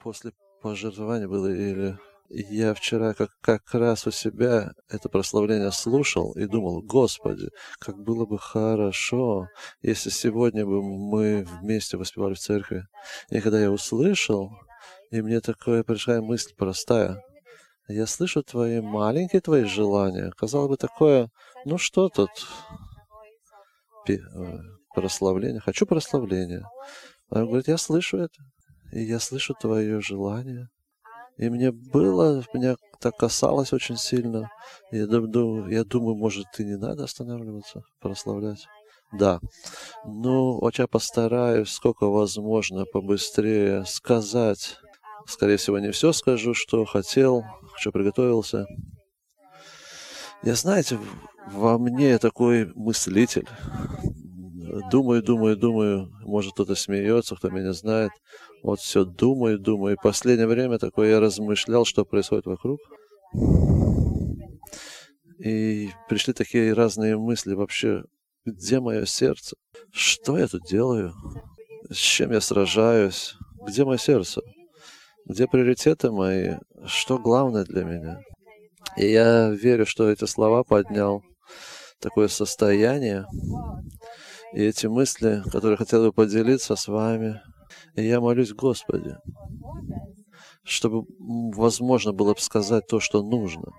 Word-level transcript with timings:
после 0.00 0.32
пожертвования 0.62 1.28
было 1.28 1.48
или 1.48 1.98
я 2.30 2.74
вчера 2.74 3.12
как, 3.12 3.30
как 3.40 3.74
раз 3.74 4.06
у 4.06 4.12
себя 4.12 4.72
это 4.88 5.08
прославление 5.08 5.72
слушал 5.72 6.32
и 6.32 6.46
думал, 6.46 6.80
Господи, 6.80 7.48
как 7.80 7.98
было 7.98 8.24
бы 8.24 8.38
хорошо, 8.38 9.48
если 9.82 10.10
сегодня 10.10 10.64
бы 10.64 10.80
мы 10.80 11.44
вместе 11.44 11.96
воспевали 11.96 12.34
в 12.34 12.38
церкви. 12.38 12.86
И 13.30 13.40
когда 13.40 13.60
я 13.60 13.72
услышал, 13.72 14.52
и 15.10 15.20
мне 15.22 15.40
такая 15.40 15.82
пришла 15.82 16.20
мысль 16.20 16.54
простая, 16.56 17.20
я 17.88 18.06
слышу 18.06 18.44
твои 18.44 18.80
маленькие 18.80 19.40
твои 19.40 19.64
желания. 19.64 20.30
Казалось 20.36 20.68
бы, 20.68 20.76
такое, 20.76 21.30
ну 21.64 21.78
что 21.78 22.08
тут? 22.08 22.30
Э, 24.08 24.14
прославление. 24.94 25.60
Хочу 25.60 25.84
прославления. 25.84 26.64
Он 27.30 27.46
говорит, 27.46 27.66
я 27.66 27.76
слышу 27.76 28.18
это. 28.18 28.40
И 28.92 29.02
я 29.02 29.20
слышу 29.20 29.54
твое 29.54 30.00
желание. 30.00 30.68
И 31.36 31.48
мне 31.48 31.72
было, 31.72 32.44
меня 32.52 32.76
так 33.00 33.16
касалось 33.16 33.72
очень 33.72 33.96
сильно. 33.96 34.50
Я 34.90 35.06
думаю, 35.06 35.68
я 35.68 35.84
думаю, 35.84 36.16
может, 36.16 36.46
и 36.58 36.64
не 36.64 36.76
надо 36.76 37.04
останавливаться, 37.04 37.82
прославлять. 38.00 38.66
Да. 39.12 39.40
Ну, 40.04 40.60
вот 40.60 40.78
я 40.78 40.86
постараюсь, 40.86 41.70
сколько 41.70 42.06
возможно, 42.06 42.84
побыстрее 42.84 43.84
сказать. 43.86 44.76
Скорее 45.26 45.56
всего, 45.56 45.78
не 45.78 45.90
все 45.92 46.12
скажу, 46.12 46.54
что 46.54 46.84
хотел, 46.84 47.44
что 47.76 47.92
приготовился. 47.92 48.66
Я, 50.42 50.54
знаете, 50.54 50.98
во 51.48 51.78
мне 51.78 52.18
такой 52.18 52.72
мыслитель. 52.74 53.48
Думаю, 54.90 55.22
думаю, 55.22 55.56
думаю. 55.56 56.10
Может, 56.22 56.52
кто-то 56.52 56.74
смеется, 56.74 57.34
кто 57.34 57.50
меня 57.50 57.72
знает. 57.72 58.12
Вот 58.62 58.80
все 58.80 59.04
думаю, 59.04 59.58
думаю. 59.58 59.96
И 59.96 60.02
последнее 60.02 60.46
время 60.46 60.78
такое 60.78 61.10
я 61.10 61.20
размышлял, 61.20 61.84
что 61.84 62.04
происходит 62.04 62.46
вокруг. 62.46 62.78
И 65.44 65.90
пришли 66.08 66.32
такие 66.32 66.72
разные 66.72 67.16
мысли 67.16 67.54
вообще. 67.54 68.04
Где 68.44 68.80
мое 68.80 69.06
сердце? 69.06 69.56
Что 69.92 70.38
я 70.38 70.46
тут 70.46 70.62
делаю? 70.68 71.14
С 71.90 71.96
чем 71.96 72.30
я 72.30 72.40
сражаюсь? 72.40 73.34
Где 73.66 73.84
мое 73.84 73.98
сердце? 73.98 74.40
Где 75.26 75.48
приоритеты 75.48 76.10
мои? 76.10 76.54
Что 76.86 77.18
главное 77.18 77.64
для 77.64 77.84
меня? 77.84 78.20
И 78.96 79.10
я 79.10 79.50
верю, 79.50 79.84
что 79.84 80.10
эти 80.10 80.26
слова 80.26 80.62
поднял 80.62 81.22
такое 82.00 82.28
состояние, 82.28 83.26
и 84.52 84.62
эти 84.62 84.86
мысли, 84.86 85.42
которые 85.50 85.76
хотел 85.76 86.04
бы 86.04 86.12
поделиться 86.12 86.76
с 86.76 86.88
вами. 86.88 87.40
И 87.94 88.02
я 88.04 88.20
молюсь 88.20 88.52
Господи, 88.52 89.16
чтобы 90.64 91.06
возможно 91.54 92.12
было 92.12 92.34
бы 92.34 92.40
сказать 92.40 92.86
то, 92.88 93.00
что 93.00 93.22
нужно. 93.22 93.72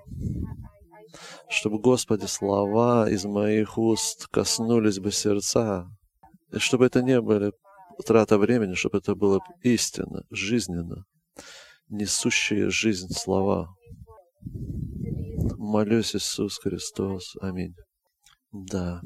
Чтобы, 1.49 1.79
Господи, 1.79 2.25
слова 2.25 3.09
из 3.09 3.25
моих 3.25 3.77
уст 3.77 4.27
коснулись 4.27 4.99
бы 4.99 5.11
сердца. 5.11 5.87
И 6.51 6.59
чтобы 6.59 6.85
это 6.85 7.01
не 7.01 7.19
были 7.19 7.51
трата 8.05 8.37
времени, 8.37 8.73
чтобы 8.73 8.99
это 8.99 9.15
было 9.15 9.39
истинно, 9.61 10.23
жизненно, 10.29 11.05
несущие 11.89 12.69
жизнь 12.69 13.13
слова. 13.13 13.75
Молюсь, 15.57 16.15
Иисус 16.15 16.57
Христос. 16.57 17.35
Аминь. 17.41 17.75
Да. 18.51 19.01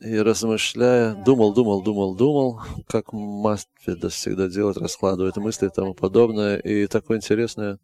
И 0.00 0.16
размышляя, 0.16 1.14
думал, 1.24 1.52
думал, 1.52 1.82
думал, 1.82 2.14
думал, 2.14 2.60
как 2.86 3.12
Масфидас 3.12 4.12
всегда 4.12 4.48
делает, 4.48 4.76
раскладывает 4.76 5.36
мысли 5.36 5.66
и 5.66 5.70
тому 5.70 5.94
подобное. 5.94 6.58
И 6.58 6.86
такое 6.86 7.16
интересное, 7.16 7.78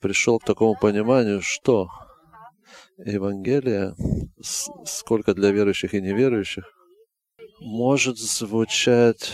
пришел 0.00 0.40
к 0.40 0.44
такому 0.44 0.74
пониманию, 0.74 1.40
что 1.42 1.88
Евангелие, 2.98 3.94
сколько 4.84 5.32
для 5.32 5.52
верующих 5.52 5.94
и 5.94 6.00
неверующих, 6.00 6.64
может 7.60 8.18
звучать 8.18 9.32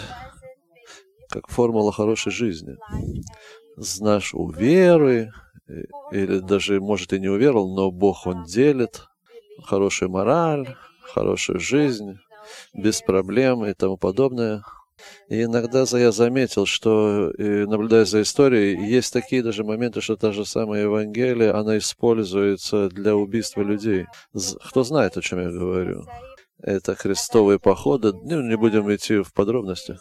как 1.30 1.48
формула 1.48 1.90
хорошей 1.90 2.32
жизни. 2.32 2.76
Знаешь, 3.76 4.34
у 4.34 4.50
веры, 4.50 5.32
или 6.12 6.38
даже, 6.38 6.80
может, 6.80 7.12
и 7.12 7.18
не 7.18 7.28
уверовал, 7.28 7.74
но 7.74 7.90
Бог, 7.90 8.26
Он 8.26 8.44
делит 8.44 9.06
хорошую 9.64 10.10
мораль, 10.10 10.76
хорошую 11.00 11.60
жизнь, 11.60 12.18
без 12.74 13.02
проблем 13.02 13.64
и 13.64 13.74
тому 13.74 13.96
подобное. 13.96 14.62
И 15.28 15.42
иногда 15.42 15.84
я 15.92 16.10
заметил, 16.10 16.64
что, 16.64 17.30
наблюдая 17.38 18.04
за 18.06 18.22
историей, 18.22 18.76
есть 18.88 19.12
такие 19.12 19.42
даже 19.42 19.62
моменты, 19.62 20.00
что 20.00 20.16
та 20.16 20.32
же 20.32 20.46
самая 20.46 20.84
Евангелие, 20.84 21.50
она 21.50 21.76
используется 21.76 22.88
для 22.88 23.14
убийства 23.14 23.60
людей. 23.60 24.06
Кто 24.68 24.84
знает, 24.84 25.16
о 25.16 25.22
чем 25.22 25.40
я 25.40 25.50
говорю? 25.50 26.06
Это 26.62 26.94
крестовые 26.94 27.58
походы. 27.58 28.12
Ну, 28.14 28.40
не 28.40 28.56
будем 28.56 28.92
идти 28.94 29.18
в 29.18 29.34
подробности. 29.34 29.98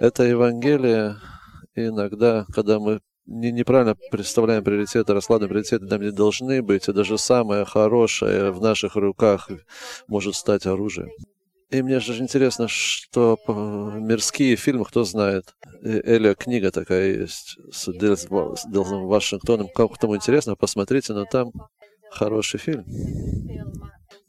Это 0.00 0.24
Евангелие 0.24 1.16
иногда, 1.76 2.44
когда 2.52 2.80
мы 2.80 3.00
не, 3.26 3.52
неправильно 3.52 3.96
представляем 4.10 4.64
приоритеты, 4.64 5.14
раскладываем 5.14 5.50
приоритеты, 5.50 5.86
там 5.86 6.02
не 6.02 6.10
должны 6.10 6.60
быть, 6.60 6.88
и 6.88 6.92
даже 6.92 7.16
самое 7.18 7.64
хорошее 7.64 8.50
в 8.50 8.60
наших 8.60 8.96
руках 8.96 9.48
может 10.08 10.34
стать 10.34 10.66
оружием. 10.66 11.10
И 11.72 11.80
мне 11.80 12.00
же 12.00 12.22
интересно, 12.22 12.68
что 12.68 13.38
мирские 13.48 14.56
фильмы, 14.56 14.84
кто 14.84 15.04
знает, 15.04 15.54
Эля 15.82 16.34
книга 16.34 16.70
такая 16.70 17.20
есть 17.20 17.56
с 17.72 17.90
Делзом 17.90 19.06
Вашингтоном. 19.06 19.68
Кому 19.74 20.14
интересно, 20.14 20.54
посмотрите, 20.54 21.14
но 21.14 21.24
там 21.24 21.50
хороший 22.10 22.60
фильм. 22.60 22.84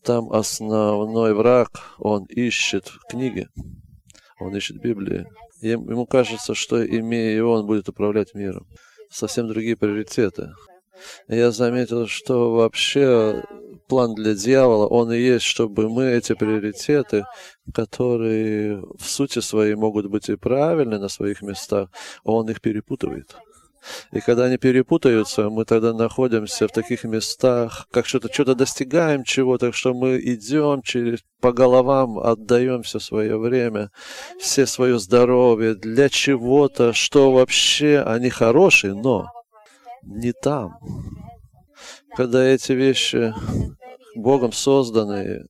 Там 0.03 0.31
основной 0.31 1.33
враг, 1.33 1.69
он 1.97 2.23
ищет 2.25 2.89
книги, 3.09 3.49
он 4.39 4.55
ищет 4.55 4.81
Библии. 4.81 5.25
Ему 5.61 6.05
кажется, 6.05 6.55
что 6.55 6.85
имея 6.85 7.35
его, 7.35 7.55
он 7.55 7.65
будет 7.65 7.89
управлять 7.89 8.33
миром. 8.33 8.65
Совсем 9.09 9.49
другие 9.49 9.75
приоритеты. 9.75 10.51
Я 11.27 11.51
заметил, 11.51 12.07
что 12.07 12.53
вообще 12.53 13.43
план 13.87 14.15
для 14.15 14.33
дьявола, 14.33 14.87
он 14.87 15.11
и 15.11 15.19
есть, 15.19 15.45
чтобы 15.45 15.89
мы 15.89 16.05
эти 16.05 16.33
приоритеты, 16.33 17.25
которые 17.73 18.81
в 18.97 19.05
сути 19.05 19.39
своей 19.39 19.75
могут 19.75 20.07
быть 20.07 20.29
и 20.29 20.35
правильны 20.35 20.99
на 20.99 21.09
своих 21.09 21.41
местах, 21.41 21.89
он 22.23 22.49
их 22.49 22.61
перепутывает. 22.61 23.35
И 24.11 24.19
когда 24.21 24.45
они 24.45 24.57
перепутаются, 24.57 25.49
мы 25.49 25.65
тогда 25.65 25.93
находимся 25.93 26.67
в 26.67 26.71
таких 26.71 27.03
местах, 27.03 27.87
как 27.91 28.05
что-то 28.05 28.31
что-то 28.31 28.55
достигаем 28.55 29.23
чего-то, 29.23 29.71
что 29.71 29.93
мы 29.93 30.19
идем 30.23 30.81
через 30.81 31.19
по 31.41 31.51
головам, 31.51 32.19
отдаем 32.19 32.83
все 32.83 32.99
свое 32.99 33.37
время, 33.37 33.91
все 34.39 34.65
свое 34.65 34.99
здоровье 34.99 35.75
для 35.75 36.09
чего-то, 36.09 36.93
что 36.93 37.31
вообще 37.31 38.01
они 38.05 38.29
хорошие, 38.29 38.93
но 38.93 39.27
не 40.03 40.31
там. 40.31 40.77
Когда 42.15 42.43
эти 42.43 42.73
вещи 42.73 43.33
Богом 44.15 44.51
созданы, 44.51 45.47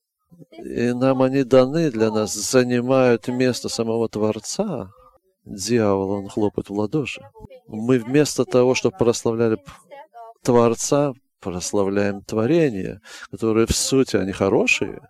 и 0.64 0.94
нам 0.94 1.22
они 1.22 1.44
даны 1.44 1.92
для 1.92 2.12
нас, 2.12 2.34
занимают 2.34 3.28
место 3.28 3.70
самого 3.70 4.08
Творца, 4.08 4.90
дьявол, 5.46 6.12
он 6.12 6.30
хлопает 6.30 6.70
в 6.70 6.74
ладоши. 6.74 7.22
Мы 7.68 8.00
вместо 8.00 8.46
того, 8.46 8.76
чтобы 8.76 8.98
прославляли 8.98 9.58
Творца, 10.42 11.14
прославляем 11.42 12.22
творение, 12.22 13.02
которые 13.30 13.68
в 13.68 13.76
сути 13.76 14.16
они 14.16 14.32
хорошие, 14.32 15.02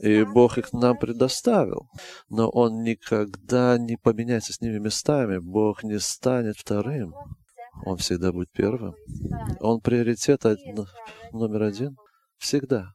и 0.00 0.24
Бог 0.24 0.58
их 0.58 0.72
нам 0.72 0.98
предоставил. 0.98 1.88
Но 2.28 2.48
Он 2.48 2.82
никогда 2.82 3.78
не 3.78 3.96
поменяется 3.96 4.52
с 4.52 4.60
ними 4.60 4.78
местами. 4.78 5.38
Бог 5.38 5.84
не 5.84 6.00
станет 6.00 6.56
вторым. 6.56 7.14
Он 7.84 7.96
всегда 7.96 8.32
будет 8.32 8.50
первым. 8.52 8.94
Он 9.60 9.80
приоритет 9.80 10.44
номер 11.32 11.62
один. 11.62 11.96
Всегда. 12.38 12.92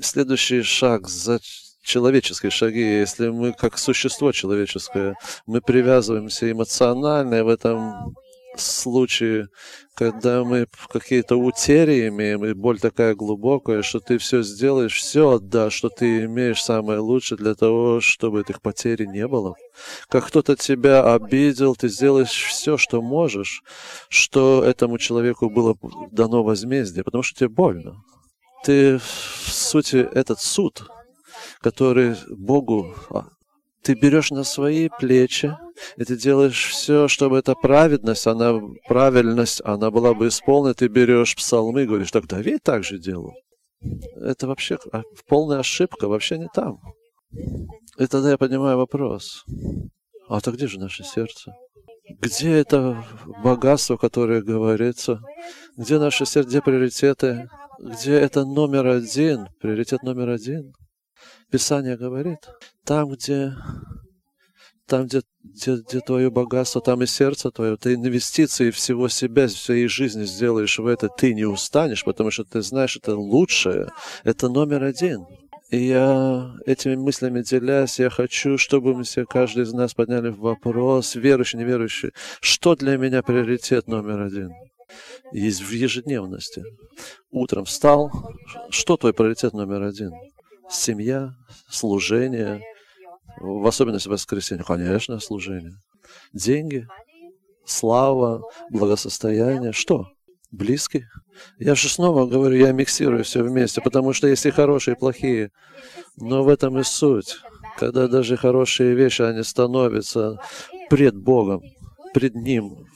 Следующий 0.00 0.62
шаг 0.62 1.08
за 1.08 1.40
человеческие 1.82 2.50
шаги, 2.50 2.80
если 2.80 3.28
мы 3.28 3.52
как 3.52 3.78
существо 3.78 4.32
человеческое, 4.32 5.14
мы 5.46 5.60
привязываемся 5.60 6.50
эмоционально 6.50 7.44
в 7.44 7.48
этом 7.48 8.14
случае, 8.60 9.48
когда 9.94 10.44
мы 10.44 10.66
какие-то 10.88 11.36
утери 11.36 12.08
имеем, 12.08 12.44
и 12.44 12.52
боль 12.52 12.78
такая 12.78 13.14
глубокая, 13.14 13.82
что 13.82 14.00
ты 14.00 14.18
все 14.18 14.42
сделаешь, 14.42 14.94
все 14.94 15.30
отдашь, 15.36 15.74
что 15.74 15.88
ты 15.88 16.24
имеешь 16.24 16.62
самое 16.62 16.98
лучшее 16.98 17.38
для 17.38 17.54
того, 17.54 18.00
чтобы 18.00 18.40
этих 18.40 18.60
потерь 18.60 19.06
не 19.06 19.26
было. 19.26 19.54
Как 20.08 20.26
кто-то 20.26 20.56
тебя 20.56 21.14
обидел, 21.14 21.76
ты 21.76 21.88
сделаешь 21.88 22.44
все, 22.48 22.76
что 22.76 23.00
можешь, 23.02 23.62
что 24.08 24.62
этому 24.64 24.98
человеку 24.98 25.48
было 25.50 25.76
дано 26.10 26.42
возмездие, 26.42 27.04
потому 27.04 27.22
что 27.22 27.38
тебе 27.38 27.48
больно. 27.48 28.02
Ты, 28.64 28.98
в 28.98 29.50
сути, 29.50 29.96
этот 29.96 30.40
суд, 30.40 30.88
который 31.60 32.16
Богу 32.28 32.94
а, 33.10 33.28
ты 33.86 33.94
берешь 33.94 34.32
на 34.32 34.42
свои 34.42 34.88
плечи 34.88 35.56
и 35.96 36.04
ты 36.04 36.16
делаешь 36.16 36.70
все, 36.70 37.06
чтобы 37.06 37.38
эта 37.38 37.54
праведность, 37.54 38.26
она, 38.26 38.60
правильность, 38.88 39.62
она 39.64 39.92
была 39.92 40.12
бы 40.12 40.26
исполнена, 40.26 40.74
ты 40.74 40.88
берешь 40.88 41.36
псалмы 41.36 41.82
и 41.82 41.86
говоришь, 41.86 42.10
так 42.10 42.26
Давид 42.26 42.64
так 42.64 42.82
же 42.82 42.98
делал. 42.98 43.32
Это 44.16 44.48
вообще 44.48 44.78
а, 44.92 45.02
полная 45.28 45.60
ошибка, 45.60 46.08
вообще 46.08 46.38
не 46.38 46.48
там. 46.52 46.80
И 47.98 48.06
тогда 48.08 48.30
я 48.30 48.38
понимаю 48.38 48.76
вопрос. 48.78 49.44
А 50.28 50.40
то 50.40 50.50
где 50.50 50.66
же 50.66 50.80
наше 50.80 51.04
сердце? 51.04 51.54
Где 52.20 52.56
это 52.56 53.04
богатство, 53.44 53.96
которое 53.96 54.42
говорится? 54.42 55.20
Где 55.76 56.00
наше 56.00 56.26
сердце, 56.26 56.48
где 56.48 56.60
приоритеты? 56.60 57.48
Где 57.78 58.14
это 58.14 58.44
номер 58.44 58.86
один, 58.86 59.46
приоритет 59.60 60.02
номер 60.02 60.30
один? 60.30 60.72
Писание 61.50 61.96
говорит, 61.96 62.38
там, 62.84 63.10
где 63.10 63.52
там, 64.86 65.06
где, 65.06 65.22
где, 65.42 65.76
где 65.76 66.00
твое 66.00 66.30
богатство, 66.30 66.80
там 66.80 67.02
и 67.02 67.06
сердце 67.06 67.50
твое, 67.50 67.76
ты 67.76 67.94
инвестиции 67.94 68.70
всего 68.70 69.08
себя, 69.08 69.48
всей 69.48 69.88
жизни 69.88 70.24
сделаешь 70.24 70.78
в 70.78 70.86
это, 70.86 71.08
ты 71.08 71.34
не 71.34 71.44
устанешь, 71.44 72.04
потому 72.04 72.30
что 72.30 72.44
ты 72.44 72.62
знаешь, 72.62 72.96
это 72.96 73.16
лучшее, 73.16 73.90
это 74.24 74.48
номер 74.48 74.84
один. 74.84 75.26
И 75.70 75.78
я 75.78 76.54
этими 76.64 76.94
мыслями 76.94 77.42
делясь, 77.42 77.98
я 77.98 78.08
хочу, 78.08 78.56
чтобы 78.56 78.94
мы 78.94 79.02
все, 79.02 79.24
каждый 79.24 79.64
из 79.64 79.72
нас 79.72 79.94
подняли 79.94 80.28
вопрос, 80.28 81.16
верующий, 81.16 81.58
неверующий, 81.58 82.12
что 82.40 82.76
для 82.76 82.96
меня 82.96 83.22
приоритет 83.22 83.88
номер 83.88 84.20
один? 84.20 84.52
Есть 85.32 85.62
в 85.62 85.70
ежедневности. 85.72 86.62
Утром 87.32 87.64
встал, 87.64 88.12
что 88.70 88.96
твой 88.96 89.12
приоритет 89.12 89.54
номер 89.54 89.82
один? 89.82 90.12
Семья, 90.70 91.34
служение, 91.68 92.60
в 93.38 93.66
особенности 93.66 94.08
воскресенье, 94.08 94.64
конечно, 94.64 95.20
служение. 95.20 95.74
Деньги, 96.32 96.86
слава, 97.64 98.42
благосостояние. 98.70 99.72
Что? 99.72 100.08
Близкие? 100.50 101.08
Я 101.58 101.74
же 101.74 101.88
снова 101.88 102.26
говорю, 102.26 102.56
я 102.56 102.72
миксирую 102.72 103.24
все 103.24 103.42
вместе, 103.42 103.80
потому 103.80 104.12
что 104.12 104.26
есть 104.26 104.46
и 104.46 104.50
хорошие, 104.50 104.94
и 104.94 104.98
плохие. 104.98 105.50
Но 106.16 106.42
в 106.42 106.48
этом 106.48 106.78
и 106.78 106.82
суть. 106.82 107.36
Когда 107.78 108.08
даже 108.08 108.36
хорошие 108.36 108.94
вещи, 108.94 109.22
они 109.22 109.42
становятся 109.42 110.38
пред 110.88 111.16
Богом, 111.16 111.62
пред 112.14 112.34
Ним, 112.34 112.86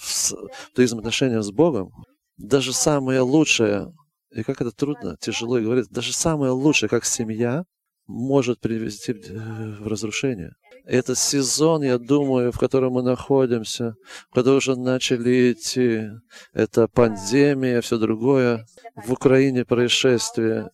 в 0.00 0.32
взаимоотношениях 0.76 1.42
с 1.42 1.50
Богом, 1.50 1.90
даже 2.36 2.72
самое 2.72 3.20
лучшее, 3.20 3.92
и 4.30 4.42
как 4.42 4.60
это 4.60 4.70
трудно, 4.70 5.16
тяжело 5.20 5.58
и 5.58 5.64
говорить, 5.64 5.88
даже 5.90 6.12
самое 6.12 6.52
лучшее, 6.52 6.88
как 6.88 7.04
семья, 7.04 7.64
может 8.06 8.60
привести 8.60 9.12
в 9.12 9.86
разрушение. 9.86 10.52
Это 10.84 11.14
сезон, 11.14 11.82
я 11.82 11.98
думаю, 11.98 12.50
в 12.50 12.58
котором 12.58 12.94
мы 12.94 13.02
находимся, 13.02 13.94
когда 14.32 14.54
уже 14.54 14.74
начали 14.74 15.52
идти. 15.52 16.08
Это 16.54 16.88
пандемия, 16.88 17.82
все 17.82 17.98
другое. 17.98 18.64
В 18.96 19.12
Украине 19.12 19.66
происшествие. 19.66 20.70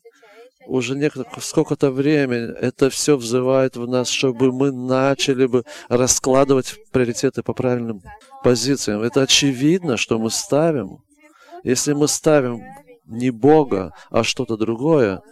Уже 0.66 1.10
сколько-то 1.40 1.90
времени 1.90 2.56
это 2.58 2.88
все 2.88 3.16
взывает 3.16 3.76
в 3.76 3.86
нас, 3.88 4.08
чтобы 4.08 4.52
мы 4.52 4.70
начали 4.70 5.46
бы 5.46 5.64
раскладывать 5.88 6.76
приоритеты 6.92 7.42
по 7.42 7.52
правильным 7.52 8.00
позициям. 8.44 9.02
Это 9.02 9.22
очевидно, 9.22 9.96
что 9.96 10.18
мы 10.18 10.30
ставим. 10.30 10.98
Если 11.64 11.92
мы 11.92 12.06
ставим 12.08 12.62
не 13.06 13.30
Бога, 13.30 13.92
а 14.10 14.24
что-то 14.24 14.56
другое, 14.56 15.22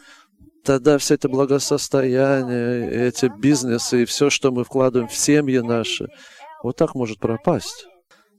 тогда 0.65 0.99
все 0.99 1.15
это 1.15 1.29
благосостояние, 1.29 3.09
эти 3.09 3.27
бизнесы 3.27 4.03
и 4.03 4.05
все, 4.05 4.31
что 4.31 4.51
мы 4.51 4.65
вкладываем 4.65 5.09
в 5.09 5.17
семьи 5.17 5.59
наши, 5.59 6.09
вот 6.63 6.77
так 6.77 6.95
может 6.95 7.19
пропасть. 7.19 7.87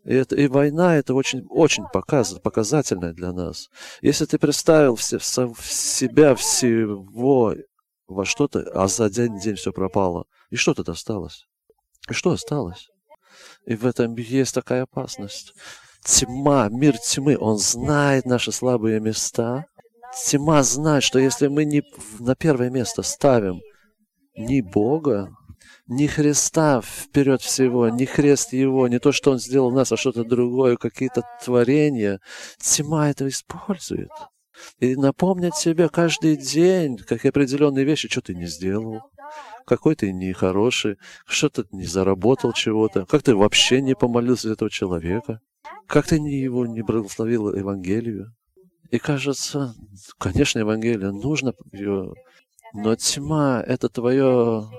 И, 0.05 0.13
это, 0.13 0.35
и 0.35 0.47
война 0.47 0.97
это 0.97 1.13
очень, 1.13 1.45
очень 1.49 1.85
показ, 1.91 2.33
показательная 2.33 3.13
для 3.13 3.31
нас. 3.31 3.69
Если 4.01 4.25
ты 4.25 4.37
представил 4.37 4.95
все, 4.95 5.17
в 5.17 5.65
себя 5.65 6.35
всего 6.35 7.55
во 8.07 8.25
что-то, 8.25 8.69
а 8.73 8.87
за 8.87 9.05
один 9.05 9.37
день 9.39 9.55
все 9.55 9.71
пропало, 9.71 10.25
и 10.49 10.55
что 10.55 10.73
тут 10.73 10.89
осталось? 10.89 11.45
И 12.09 12.13
что 12.13 12.31
осталось? 12.31 12.89
И 13.65 13.75
в 13.75 13.85
этом 13.85 14.15
есть 14.15 14.53
такая 14.53 14.83
опасность. 14.83 15.53
Тьма, 16.05 16.69
мир 16.69 16.97
тьмы, 16.97 17.37
он 17.39 17.57
знает 17.57 18.25
наши 18.25 18.51
слабые 18.51 18.99
места, 18.99 19.65
Тьма 20.13 20.61
знает, 20.63 21.03
что 21.03 21.17
если 21.17 21.47
мы 21.47 21.65
не 21.65 21.83
на 22.19 22.35
первое 22.35 22.69
место 22.69 23.01
ставим 23.01 23.61
ни 24.35 24.61
Бога, 24.61 25.35
ни 25.87 26.05
Христа 26.07 26.81
вперед 26.81 27.41
всего, 27.41 27.89
ни 27.89 28.05
хрест 28.05 28.53
Его, 28.53 28.87
не 28.87 28.99
то, 28.99 29.11
что 29.11 29.31
Он 29.31 29.39
сделал 29.39 29.71
нас, 29.71 29.91
а 29.91 29.97
что-то 29.97 30.23
другое, 30.23 30.77
какие-то 30.77 31.23
творения, 31.43 32.19
тьма 32.59 33.09
это 33.09 33.27
использует. 33.27 34.11
И 34.79 34.95
напомнить 34.95 35.55
себе 35.55 35.89
каждый 35.89 36.37
день, 36.37 36.97
как 36.97 37.25
определенные 37.25 37.85
вещи, 37.85 38.07
что 38.07 38.21
ты 38.21 38.35
не 38.35 38.45
сделал, 38.45 39.01
какой 39.65 39.95
ты 39.95 40.13
нехороший, 40.13 40.97
что 41.25 41.49
ты 41.49 41.65
не 41.71 41.85
заработал 41.85 42.53
чего-то, 42.53 43.05
как 43.07 43.23
ты 43.23 43.35
вообще 43.35 43.81
не 43.81 43.95
помолился 43.95 44.47
за 44.47 44.53
этого 44.53 44.69
человека, 44.69 45.39
как 45.87 46.07
ты 46.07 46.15
его 46.15 46.65
не 46.65 46.81
благословил 46.81 47.53
Евангелию. 47.53 48.33
И 48.89 48.99
кажется, 48.99 49.73
конечно, 50.17 50.59
Евангелие 50.59 51.11
нужно 51.11 51.53
ее, 51.71 52.13
но 52.73 52.95
тьма— 52.95 53.63
это 53.67 53.89
твое 53.89 54.69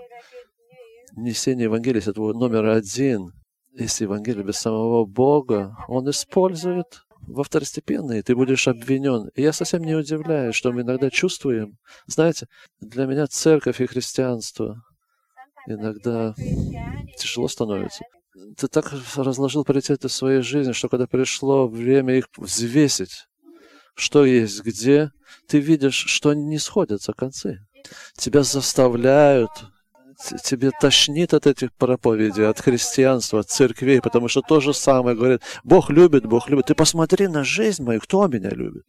несение 1.17 1.65
Евангелия, 1.65 2.01
это 2.01 2.13
твой 2.13 2.35
номер 2.35 2.67
один. 2.67 3.33
Если 3.73 4.05
Евангелие 4.05 4.45
без 4.45 4.57
самого 4.57 5.05
Бога, 5.05 5.77
он 5.89 6.09
использует 6.11 7.05
во 7.27 7.43
второстепенные, 7.43 8.23
ты 8.23 8.37
будешь 8.37 8.69
обвинен. 8.69 9.29
И 9.35 9.43
я 9.43 9.53
совсем 9.53 9.83
не 9.83 9.95
удивляюсь, 9.95 10.55
что 10.55 10.73
мы 10.73 10.83
иногда 10.83 11.11
чувствуем. 11.11 11.79
Знаете, 12.07 12.47
для 12.81 13.07
меня 13.07 13.27
церковь 13.27 13.81
и 13.81 13.87
христианство 13.87 14.83
иногда 15.67 16.35
тяжело 17.19 17.49
становится. 17.49 18.05
Ты 18.57 18.67
так 18.67 18.93
разложил 19.17 19.65
приоритеты 19.65 20.09
своей 20.09 20.43
жизни, 20.43 20.73
что 20.73 20.89
когда 20.89 21.07
пришло 21.07 21.69
время 21.69 22.19
их 22.19 22.27
взвесить, 22.37 23.27
что 23.95 24.25
есть 24.25 24.63
где, 24.65 25.13
ты 25.47 25.61
видишь, 25.61 25.95
что 25.95 26.31
они 26.31 26.45
не 26.45 26.59
сходятся 26.59 27.13
концы. 27.13 27.61
Тебя 28.17 28.43
заставляют, 28.43 29.51
тебе 30.43 30.73
тошнит 30.81 31.33
от 31.33 31.47
этих 31.47 31.73
проповедей, 31.75 32.49
от 32.49 32.61
христианства, 32.61 33.41
от 33.41 33.51
церквей, 33.51 34.01
потому 34.01 34.27
что 34.27 34.41
то 34.43 34.61
же 34.61 34.75
самое 34.75 35.17
говорит, 35.17 35.43
Бог 35.63 35.91
любит, 35.91 36.27
Бог 36.27 36.49
любит. 36.49 36.67
Ты 36.67 36.75
посмотри 36.75 37.29
на 37.29 37.45
жизнь 37.45 37.85
мою, 37.85 38.01
кто 38.01 38.27
меня 38.27 38.51
любит. 38.51 38.85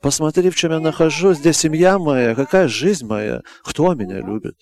Посмотри, 0.00 0.50
в 0.50 0.56
чем 0.56 0.72
я 0.72 0.80
нахожусь, 0.80 1.38
где 1.38 1.52
семья 1.52 1.98
моя, 1.98 2.34
какая 2.34 2.66
жизнь 2.66 3.06
моя, 3.06 3.42
кто 3.62 3.94
меня 3.94 4.20
любит. 4.20 4.56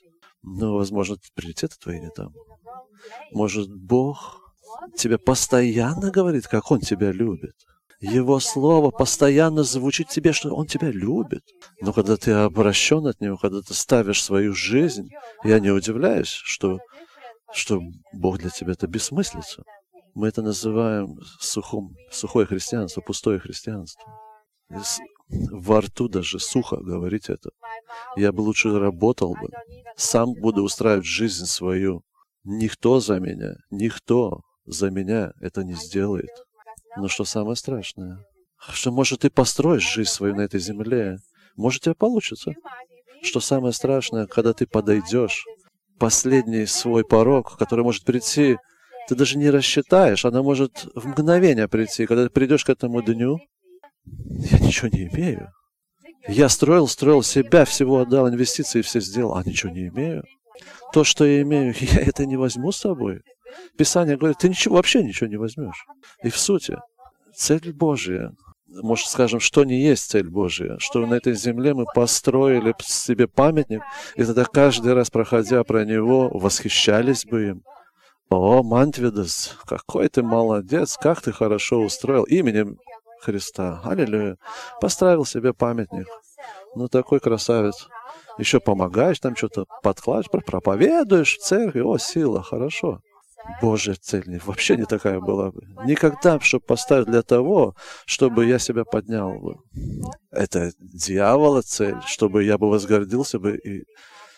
Ну, 0.47 0.75
возможно, 0.75 1.17
приоритеты 1.35 1.76
твои 1.76 2.00
не 2.00 2.11
там. 2.11 2.33
Может, 3.33 3.69
Бог 3.69 4.41
тебе 4.97 5.19
постоянно 5.19 6.12
говорит, 6.12 6.47
как 6.47 6.71
Он 6.71 6.81
тебя 6.81 7.11
любит. 7.11 7.55
Его 8.00 8.38
слово 8.38 8.91
постоянно 8.91 9.65
звучит 9.65 10.09
тебе, 10.09 10.33
что 10.33 10.55
Он 10.55 10.67
тебя 10.67 10.91
любит. 10.91 11.43
Но 11.81 11.93
когда 11.93 12.17
ты 12.17 12.31
обращен 12.31 13.07
от 13.07 13.21
Него, 13.21 13.37
когда 13.37 13.61
ты 13.61 13.75
ставишь 13.75 14.23
свою 14.23 14.55
жизнь, 14.55 15.09
я 15.43 15.59
не 15.59 15.71
удивляюсь, 15.71 16.29
что, 16.29 16.79
что 17.53 17.81
Бог 18.12 18.38
для 18.38 18.50
тебя 18.50 18.73
это 18.73 18.87
бессмыслица. 18.87 19.65
Мы 20.15 20.29
это 20.29 20.43
называем 20.43 21.19
сухом, 21.41 21.97
сухое 22.12 22.47
христианство, 22.47 23.00
пустое 23.00 23.41
христианство. 23.41 24.05
Во 25.29 25.81
рту 25.81 26.09
даже 26.09 26.39
сухо 26.39 26.77
говорить 26.77 27.29
это. 27.29 27.51
Я 28.17 28.33
бы 28.33 28.43
лучше 28.43 28.79
работал 28.79 29.35
бы. 29.35 29.51
Сам 29.97 30.35
буду 30.35 30.63
устраивать 30.63 31.05
жизнь 31.05 31.47
свою. 31.47 32.03
Никто 32.45 33.01
за 33.01 33.19
меня, 33.19 33.55
никто 33.71 34.41
за 34.67 34.91
меня 34.91 35.33
это 35.41 35.65
не 35.65 35.75
сделает. 35.75 36.31
Но 36.97 37.09
что 37.09 37.25
самое 37.25 37.57
страшное? 37.57 38.25
Что, 38.71 38.93
может, 38.93 39.21
ты 39.21 39.31
построишь 39.31 39.93
жизнь 39.93 40.11
свою 40.11 40.35
на 40.35 40.43
этой 40.43 40.61
земле. 40.61 41.19
Может, 41.57 41.83
тебе 41.83 41.95
получится. 41.95 42.53
Что 43.23 43.41
самое 43.41 43.73
страшное, 43.73 44.27
когда 44.27 44.53
ты 44.53 44.67
подойдешь, 44.67 45.45
последний 45.99 46.67
свой 46.67 47.05
порог, 47.05 47.57
который 47.59 47.85
может 47.85 48.05
прийти, 48.05 48.59
ты 49.09 49.15
даже 49.15 49.39
не 49.39 49.51
рассчитаешь, 49.51 50.25
она 50.25 50.43
может 50.43 50.87
в 50.95 51.07
мгновение 51.07 51.69
прийти. 51.69 52.07
Когда 52.07 52.25
ты 52.25 52.31
придешь 52.31 52.65
к 52.65 52.71
этому 52.71 53.03
дню, 53.03 53.39
я 54.07 54.59
ничего 54.59 54.89
не 54.89 55.09
имею. 55.09 55.53
Я 56.29 56.49
строил, 56.49 56.89
строил 56.89 57.23
себя, 57.23 57.65
всего 57.65 58.01
отдал, 58.01 58.29
инвестиции 58.29 58.83
все 58.83 59.01
сделал, 59.01 59.37
а 59.37 59.43
ничего 59.45 59.73
не 59.73 59.89
имею. 59.89 60.25
То, 60.93 61.05
что 61.05 61.25
я 61.25 61.43
имею, 61.43 61.75
я 61.81 62.01
это 62.01 62.27
не 62.27 62.37
возьму 62.37 62.73
с 62.73 62.79
собой. 62.79 63.21
Писание 63.77 64.17
говорит, 64.17 64.39
ты 64.39 64.49
ничего, 64.49 64.77
вообще 64.77 65.03
ничего 65.03 65.29
не 65.29 65.37
возьмешь. 65.37 65.87
И 66.23 66.31
в 66.31 66.39
сути, 66.39 66.77
цель 67.35 67.73
Божья, 67.73 68.33
может, 68.69 69.09
скажем, 69.09 69.41
что 69.41 69.65
не 69.65 69.81
есть 69.81 70.11
цель 70.11 70.29
Божья, 70.29 70.77
что 70.79 71.07
на 71.07 71.15
этой 71.15 71.35
земле 71.35 71.75
мы 71.75 71.85
построили 71.95 72.75
себе 72.81 73.29
памятник, 73.29 73.83
и 74.17 74.25
тогда 74.25 74.45
каждый 74.45 74.95
раз, 74.95 75.11
проходя 75.11 75.63
про 75.65 75.85
него, 75.85 76.29
восхищались 76.31 77.25
бы 77.25 77.49
им. 77.49 77.63
О, 78.29 78.65
Мантвидес, 78.65 79.57
какой 79.67 80.09
ты 80.09 80.23
молодец, 80.23 80.99
как 81.01 81.23
ты 81.23 81.31
хорошо 81.31 81.81
устроил 81.81 82.25
именем 82.25 82.79
Христа. 83.26 83.80
Аллилуйя. 83.85 84.38
Поставил 84.80 85.25
себе 85.25 85.52
памятник. 85.52 86.06
Ну, 86.76 86.88
такой 86.88 87.18
красавец. 87.18 87.88
Еще 88.38 88.61
помогаешь 88.61 89.18
там 89.18 89.35
что-то, 89.35 89.64
подкладываешь, 89.83 90.45
проповедуешь 90.47 91.37
в 91.37 91.42
церкви. 91.42 91.80
О, 91.80 91.99
сила, 91.99 92.42
хорошо. 92.42 93.00
Божья 93.61 93.95
цель 94.00 94.40
вообще 94.45 94.76
не 94.76 94.85
такая 94.85 95.21
была 95.21 95.50
бы. 95.50 95.62
Никогда, 95.85 96.38
чтобы 96.40 96.64
поставить 96.64 97.06
для 97.06 97.23
того, 97.23 97.75
чтобы 98.04 98.47
я 98.47 98.59
себя 98.61 98.85
поднял 98.85 99.33
бы. 99.40 99.56
Это 100.30 100.71
дьявола 100.78 101.62
цель, 101.62 102.00
чтобы 102.06 102.45
я 102.45 102.59
бы 102.59 102.71
возгордился 102.71 103.38
бы 103.40 103.56
и 103.56 103.85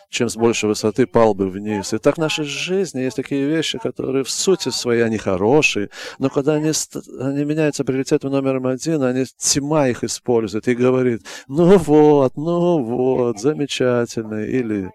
чем 0.09 0.29
с 0.29 0.37
большей 0.37 0.69
высоты 0.69 1.07
пал 1.07 1.35
бы 1.35 1.49
вниз. 1.49 1.93
И 1.93 1.99
так 1.99 2.17
в 2.17 2.21
нашей 2.21 2.45
жизни 2.45 3.00
есть 3.00 3.17
такие 3.17 3.47
вещи, 3.47 3.79
которые 3.79 4.25
в 4.25 4.31
сути 4.31 4.71
своей, 4.71 5.03
они 5.03 5.19
хорошие, 5.19 5.91
но 6.19 6.31
когда 6.31 6.55
они, 6.55 6.73
они 7.21 7.45
меняются 7.45 7.85
приоритетом 7.85 8.33
номером 8.33 8.67
один, 8.67 9.03
они 9.03 9.27
тьма 9.37 9.88
их 9.88 10.05
использует 10.05 10.67
и 10.69 10.75
говорит, 10.75 11.23
ну 11.47 11.77
вот, 11.77 12.37
ну 12.37 12.83
вот, 12.83 13.38
замечательно, 13.38 14.45
или 14.45 14.91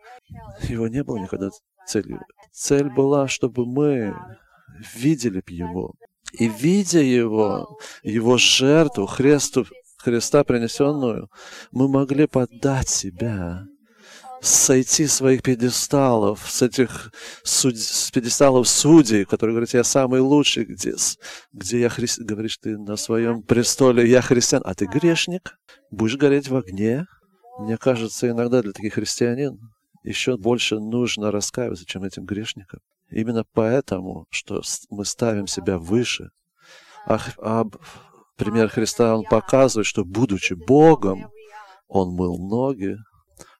его 0.63 0.87
не 0.87 1.03
было 1.03 1.17
никогда 1.17 1.49
целью. 1.85 2.21
Цель 2.51 2.89
была, 2.89 3.27
чтобы 3.27 3.65
мы 3.65 4.15
видели 4.95 5.41
б 5.41 5.51
его. 5.51 5.93
И 6.33 6.47
видя 6.47 7.01
его, 7.01 7.77
его 8.01 8.37
жертву, 8.37 9.05
Христу, 9.05 9.65
Христа 9.97 10.43
принесенную, 10.43 11.29
мы 11.71 11.87
могли 11.87 12.25
подать 12.27 12.89
себя 12.89 13.67
сойти 14.43 15.07
с 15.07 15.15
своих 15.15 15.41
пьедесталов, 15.41 16.43
с 16.45 16.61
этих 16.61 17.11
суд... 17.43 17.77
с 17.77 18.11
пьедесталов 18.11 18.67
судей, 18.67 19.23
которые 19.23 19.53
говорят, 19.53 19.73
я 19.73 19.85
самый 19.85 20.19
лучший, 20.19 20.65
где, 20.65 20.93
где 21.53 21.79
я 21.79 21.89
хри... 21.89 22.07
говоришь, 22.17 22.57
ты 22.57 22.77
на 22.77 22.97
своем 22.97 23.41
престоле, 23.41 24.07
я 24.07 24.21
христиан, 24.21 24.61
а 24.65 24.73
ты 24.75 24.85
грешник, 24.85 25.57
будешь 25.91 26.17
гореть 26.17 26.49
в 26.49 26.57
огне. 26.57 27.05
Мне 27.59 27.77
кажется, 27.77 28.29
иногда 28.29 28.61
для 28.61 28.73
таких 28.73 28.95
христианин 28.95 29.59
еще 30.03 30.35
больше 30.35 30.77
нужно 30.77 31.31
раскаиваться, 31.31 31.85
чем 31.85 32.03
этим 32.03 32.25
грешникам. 32.25 32.81
Именно 33.09 33.45
поэтому, 33.53 34.25
что 34.29 34.61
мы 34.89 35.05
ставим 35.05 35.47
себя 35.47 35.77
выше. 35.77 36.31
А, 37.05 37.17
а 37.37 37.63
пример 38.35 38.67
Христа, 38.67 39.15
он 39.15 39.23
показывает, 39.23 39.87
что, 39.87 40.03
будучи 40.03 40.53
Богом, 40.53 41.29
он 41.87 42.13
мыл 42.15 42.37
ноги, 42.37 42.97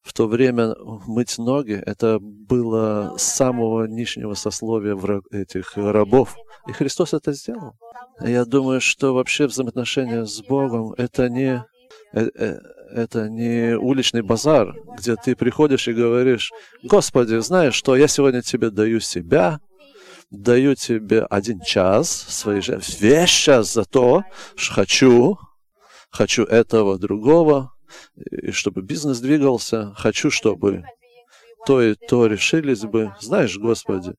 в 0.03 0.12
то 0.12 0.27
время 0.27 0.75
мыть 1.07 1.38
ноги– 1.38 1.81
это 1.86 2.19
было 2.19 3.15
самого 3.17 3.86
нижнего 3.86 4.33
сословия 4.33 4.95
враг, 4.95 5.24
этих 5.31 5.77
рабов. 5.77 6.36
И 6.67 6.74
Христос 6.74 7.13
это 7.13 7.31
сделал. 7.31 7.74
Я 8.22 8.45
думаю, 8.45 8.81
что 8.81 9.13
вообще 9.13 9.48
взаимоотношения 9.48 10.25
с 10.25 10.41
Богом– 10.41 10.93
это 10.98 11.29
не, 11.29 11.63
э, 12.13 12.29
э, 12.36 12.60
это 12.91 13.29
не 13.29 13.77
уличный 13.77 14.22
базар, 14.22 14.75
где 14.98 15.15
ты 15.15 15.36
приходишь 15.36 15.88
и 15.88 15.93
говоришь, 15.93 16.51
«Господи, 16.83 17.38
знаешь 17.39 17.74
что, 17.74 17.95
я 17.95 18.07
сегодня 18.07 18.41
тебе 18.41 18.69
даю 18.69 19.00
себя, 19.00 19.62
даю 20.31 20.75
тебе 20.75 21.24
один 21.24 21.62
час 21.62 22.10
своей 22.10 22.62
жизни, 22.62 22.95
весь 23.00 23.29
час 23.29 23.74
за 23.74 23.86
то, 23.86 24.24
что 24.55 24.74
хочу, 24.74 25.38
хочу 26.12 26.43
этого, 26.43 26.98
другого, 26.98 27.73
чтобы 28.51 28.81
бизнес 28.81 29.19
двигался. 29.19 29.93
Хочу, 29.95 30.29
чтобы 30.29 30.83
то 31.65 31.81
и 31.81 31.95
то 31.95 32.27
решились 32.27 32.81
бы. 32.81 33.13
Знаешь, 33.19 33.57
Господи, 33.57 34.15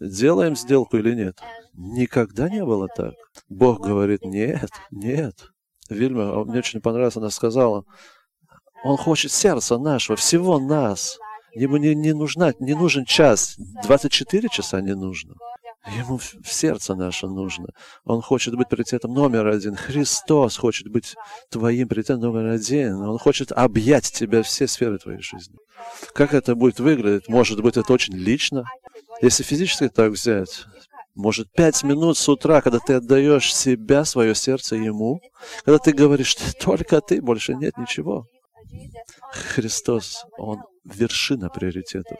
делаем 0.00 0.56
сделку 0.56 0.96
или 0.96 1.14
нет? 1.14 1.38
Никогда 1.74 2.48
не 2.48 2.64
было 2.64 2.88
так. 2.88 3.14
Бог 3.48 3.80
говорит, 3.80 4.24
нет, 4.24 4.70
нет. 4.90 5.50
Вильма, 5.88 6.40
а 6.40 6.44
мне 6.44 6.58
очень 6.58 6.80
понравилось, 6.80 7.16
она 7.16 7.30
сказала, 7.30 7.84
Он 8.84 8.96
хочет 8.96 9.32
сердца 9.32 9.78
нашего, 9.78 10.16
всего 10.16 10.58
нас. 10.58 11.18
Ему 11.54 11.78
не, 11.78 11.94
не, 11.94 12.12
нужна, 12.12 12.52
не 12.58 12.74
нужен 12.74 13.04
час, 13.06 13.56
24 13.84 14.48
часа 14.50 14.80
не 14.80 14.94
нужно. 14.94 15.34
Ему 15.86 16.18
в 16.18 16.52
сердце 16.52 16.94
наше 16.94 17.28
нужно. 17.28 17.68
Он 18.04 18.20
хочет 18.20 18.56
быть 18.56 18.68
приоритетом 18.68 19.14
номер 19.14 19.46
один. 19.46 19.76
Христос 19.76 20.56
хочет 20.56 20.88
быть 20.88 21.14
твоим 21.48 21.88
приоритетом 21.88 22.22
номер 22.22 22.46
один. 22.46 23.02
Он 23.02 23.18
хочет 23.18 23.52
объять 23.52 24.10
тебя 24.12 24.42
все 24.42 24.66
сферы 24.66 24.98
твоей 24.98 25.22
жизни. 25.22 25.56
Как 26.12 26.34
это 26.34 26.56
будет 26.56 26.80
выглядеть? 26.80 27.28
Может 27.28 27.62
быть, 27.62 27.76
это 27.76 27.92
очень 27.92 28.14
лично. 28.14 28.64
Если 29.22 29.44
физически 29.44 29.88
так 29.88 30.10
взять, 30.10 30.64
может, 31.14 31.52
пять 31.52 31.82
минут 31.84 32.18
с 32.18 32.28
утра, 32.28 32.60
когда 32.60 32.78
ты 32.78 32.94
отдаешь 32.94 33.54
себя, 33.54 34.04
свое 34.04 34.34
сердце 34.34 34.76
Ему, 34.76 35.20
когда 35.64 35.78
ты 35.78 35.92
говоришь, 35.92 36.28
что 36.28 36.52
только 36.52 37.00
ты, 37.00 37.22
больше 37.22 37.54
нет 37.54 37.78
ничего. 37.78 38.26
Христос, 39.32 40.26
Он 40.36 40.62
вершина 40.84 41.48
приоритетов 41.48 42.18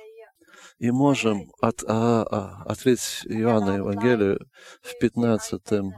и 0.78 0.90
можем 0.90 1.50
от, 1.60 1.82
а, 1.86 2.26
а, 2.30 2.62
открыть 2.64 3.22
Иоанна 3.24 3.76
Евангелию 3.76 4.40
в 4.82 4.98
15 4.98 5.92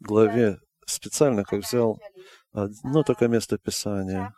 главе, 0.00 0.58
специально 0.86 1.44
как 1.44 1.64
взял 1.64 1.98
одно 2.52 3.02
только 3.02 3.28
место 3.28 3.58
Писания. 3.58 4.34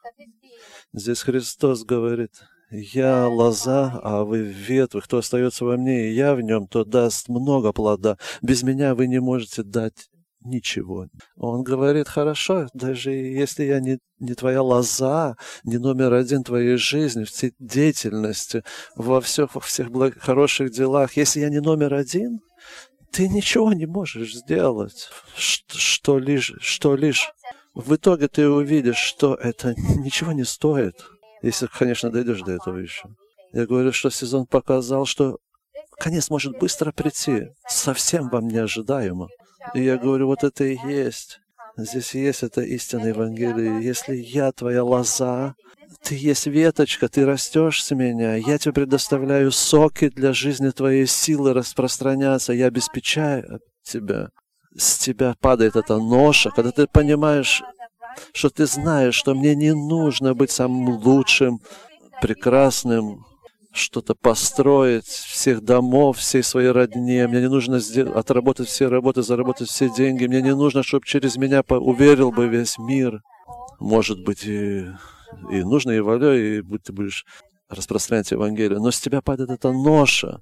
Здесь 0.93 1.23
Христос 1.23 1.85
говорит, 1.85 2.33
«Я 2.71 3.29
лоза, 3.29 3.99
а 4.03 4.25
вы 4.25 4.43
ветвы. 4.43 5.01
Кто 5.01 5.19
остается 5.19 5.65
во 5.65 5.77
мне, 5.77 6.09
и 6.09 6.15
я 6.15 6.35
в 6.35 6.41
нем, 6.43 6.67
то 6.67 6.85
даст 6.85 7.29
много 7.29 7.73
плода. 7.73 8.19
Без 8.43 8.63
меня 8.63 8.95
вы 8.95 9.07
не 9.07 9.21
можете 9.21 9.63
дать 9.63 10.09
ничего. 10.49 11.07
Он 11.37 11.63
говорит, 11.63 12.09
хорошо, 12.09 12.69
даже 12.75 13.11
если 13.11 13.65
я 13.65 13.81
не, 13.81 13.99
не 14.19 14.35
твоя 14.35 14.63
лоза, 14.63 15.37
не 15.65 15.79
номер 15.79 16.15
один 16.15 16.43
твоей 16.43 16.77
жизни, 16.77 17.25
в 17.25 17.31
деятельности, 17.59 18.65
во 18.97 19.21
всех, 19.21 19.55
во 19.55 19.61
всех 19.61 19.91
благ... 19.91 20.19
хороших 20.19 20.73
делах, 20.73 21.17
если 21.17 21.41
я 21.41 21.51
не 21.51 21.61
номер 21.61 21.95
один, 21.95 22.41
ты 23.13 23.29
ничего 23.29 23.73
не 23.73 23.87
можешь 23.87 24.35
сделать, 24.35 25.09
что, 25.37 25.79
что 25.79 26.19
лишь, 26.19 26.53
что 26.61 26.97
лишь. 26.97 27.33
В 27.75 27.95
итоге 27.95 28.29
ты 28.29 28.49
увидишь, 28.49 28.99
что 28.99 29.35
это 29.35 29.75
ничего 29.97 30.33
не 30.33 30.45
стоит, 30.45 30.97
если, 31.43 31.67
конечно, 31.67 32.11
дойдешь 32.11 32.43
до 32.43 32.53
этого 32.53 32.79
еще. 32.79 33.09
Я 33.53 33.67
говорю, 33.67 33.93
что 33.93 34.11
сезон 34.11 34.47
показал, 34.47 35.07
что 35.07 35.39
конец 35.99 36.31
может 36.31 36.59
быстро 36.59 36.93
прийти, 36.93 37.49
совсем 37.67 38.29
вам 38.29 38.49
неожидаемо. 38.49 39.29
И 39.75 39.83
я 39.83 39.97
говорю, 39.97 40.27
вот 40.27 40.45
это 40.45 40.65
и 40.65 40.79
есть. 40.87 41.41
Здесь 41.77 42.15
есть 42.15 42.43
эта 42.43 42.63
истина 42.63 43.07
Евангелия. 43.07 43.79
Если 43.79 44.17
я 44.17 44.51
твоя 44.53 44.83
лоза, 44.83 45.55
ты 46.03 46.17
есть 46.17 46.47
веточка, 46.47 47.09
ты 47.09 47.25
растешь 47.25 47.85
с 47.85 47.95
меня, 47.95 48.35
я 48.35 48.59
тебе 48.59 48.73
предоставляю 48.73 49.51
соки 49.53 50.09
для 50.09 50.33
жизни 50.33 50.71
твоей 50.71 51.07
силы 51.07 51.53
распространяться, 51.55 52.53
я 52.53 52.67
обеспечаю 52.67 53.61
тебя. 53.83 54.31
С 54.77 54.99
тебя 54.99 55.35
падает 55.41 55.77
эта 55.77 55.99
ноша, 55.99 56.51
когда 56.51 56.73
ты 56.73 56.87
понимаешь, 56.87 57.63
что 58.33 58.51
ты 58.51 58.67
знаешь, 58.67 59.15
что 59.15 59.35
мне 59.35 59.55
не 59.55 59.75
нужно 59.75 60.35
быть 60.35 60.51
самым 60.51 60.99
лучшим, 60.99 61.61
прекрасным, 62.21 63.25
что-то 63.73 64.15
построить, 64.15 65.07
всех 65.07 65.63
домов, 65.63 66.19
всей 66.19 66.43
своей 66.43 66.71
родне. 66.71 67.27
Мне 67.29 67.41
не 67.41 67.49
нужно 67.49 67.81
отработать 68.15 68.69
все 68.69 68.89
работы, 68.89 69.23
заработать 69.23 69.69
все 69.69 69.91
деньги. 69.91 70.27
Мне 70.27 70.43
не 70.43 70.55
нужно, 70.55 70.83
чтобы 70.83 71.07
через 71.07 71.37
меня 71.37 71.63
уверил 71.69 72.33
бы 72.33 72.49
весь 72.49 72.79
мир. 72.79 73.23
Может 73.79 74.25
быть, 74.25 74.45
и, 74.45 74.87
и 75.51 75.63
нужно 75.63 75.93
и 75.93 76.01
воля, 76.01 76.35
и 76.35 76.61
будь 76.63 76.83
ты 76.83 76.93
будешь 76.93 77.25
распространять 77.69 78.31
Евангелие. 78.31 78.79
Но 78.79 78.91
с 78.91 79.01
тебя 79.01 79.21
падает 79.21 79.51
эта 79.51 79.73
ноша. 79.73 80.41